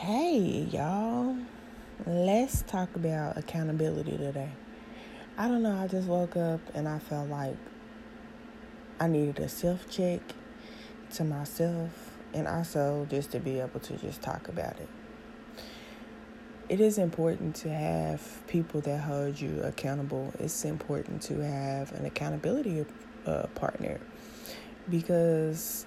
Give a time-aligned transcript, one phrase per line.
[0.00, 1.36] Hey, y'all.
[2.06, 4.52] Let's talk about accountability today.
[5.36, 7.56] I don't know, I just woke up and I felt like
[9.00, 10.20] I needed a self check
[11.14, 14.88] to myself and also just to be able to just talk about it.
[16.68, 20.32] It is important to have people that hold you accountable.
[20.38, 22.86] It's important to have an accountability
[23.26, 23.98] uh, partner
[24.88, 25.86] because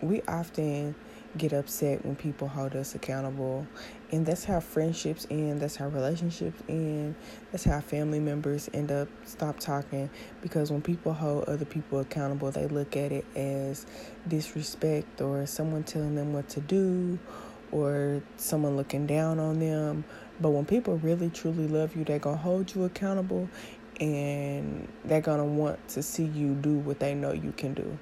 [0.00, 0.94] we often
[1.36, 3.66] get upset when people hold us accountable.
[4.12, 7.14] And that's how friendships end, that's how relationships end,
[7.50, 10.08] that's how family members end up stop talking
[10.40, 13.86] because when people hold other people accountable, they look at it as
[14.28, 17.18] disrespect or someone telling them what to do
[17.72, 20.04] or someone looking down on them.
[20.40, 23.48] But when people really truly love you, they're going to hold you accountable
[24.00, 27.98] and they're going to want to see you do what they know you can do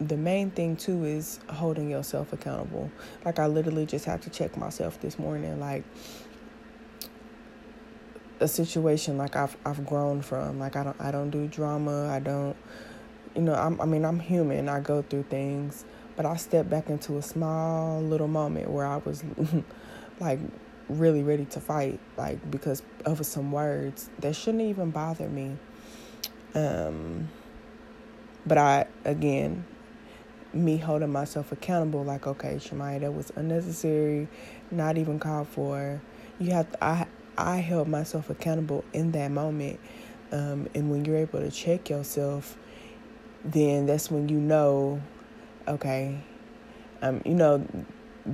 [0.00, 2.90] the main thing too is holding yourself accountable.
[3.24, 5.84] Like I literally just had to check myself this morning like
[8.40, 10.58] a situation like I've I've grown from.
[10.58, 12.08] Like I don't I don't do drama.
[12.08, 12.56] I don't
[13.34, 14.68] you know, I'm, I mean I'm human.
[14.68, 15.84] I go through things,
[16.16, 19.24] but I stepped back into a small little moment where I was
[20.20, 20.40] like
[20.88, 25.56] really ready to fight like because of some words that shouldn't even bother me.
[26.54, 27.28] Um
[28.46, 29.64] but I again
[30.56, 34.28] me holding myself accountable like okay Shemaya that was unnecessary
[34.70, 36.00] not even called for.
[36.38, 37.06] You have to, I
[37.38, 39.78] I held myself accountable in that moment
[40.32, 42.56] um, and when you're able to check yourself
[43.44, 45.00] then that's when you know
[45.68, 46.18] okay
[47.02, 47.64] um you know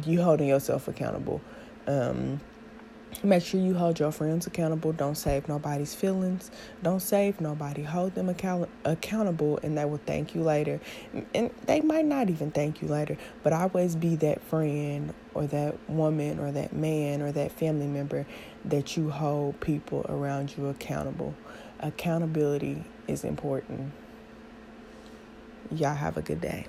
[0.05, 1.41] you holding yourself accountable.
[1.87, 2.41] Um
[3.25, 4.93] Make sure you hold your friends accountable.
[4.93, 6.51] Don't save nobody's feelings.
[6.83, 7.83] Don't save nobody.
[7.83, 10.81] Hold them account- accountable, and they will thank you later.
[11.33, 15.77] And they might not even thank you later, but always be that friend or that
[15.89, 18.27] woman or that man or that family member
[18.65, 21.35] that you hold people around you accountable.
[21.79, 23.93] Accountability is important.
[25.71, 26.67] Y'all have a good day.